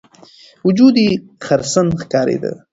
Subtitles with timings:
[0.65, 1.09] وجود یې
[1.45, 2.51] خرسن ښکارېده.